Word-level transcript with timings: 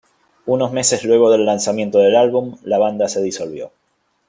Unos 0.47 0.71
meses 0.71 1.03
luego 1.05 1.29
del 1.29 1.45
lanzamiento 1.45 1.99
del 1.99 2.15
álbum, 2.15 2.57
la 2.63 2.79
banda 2.79 3.07
se 3.07 3.21
disolvió. 3.21 3.71